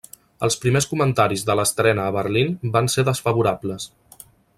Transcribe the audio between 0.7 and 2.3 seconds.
comentaris de l'estrena a